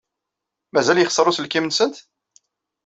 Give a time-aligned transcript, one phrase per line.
[0.73, 1.95] Mazal yexṣer uselkim-nsent?